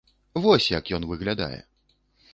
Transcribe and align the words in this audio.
Вось 0.45 0.69
як 0.77 0.89
ён 0.99 1.05
выглядае. 1.13 1.59